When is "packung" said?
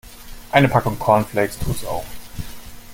0.67-0.97